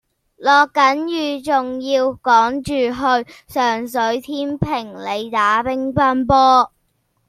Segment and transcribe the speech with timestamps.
[0.37, 6.71] 落緊雨仲要趕住去上水天平里打乒乓波